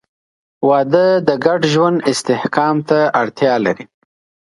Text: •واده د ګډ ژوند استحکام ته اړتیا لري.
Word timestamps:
•واده 0.67 1.05
د 1.27 1.29
ګډ 1.45 1.61
ژوند 1.73 1.97
استحکام 2.11 2.75
ته 2.89 2.99
اړتیا 3.21 3.53
لري. 3.65 3.85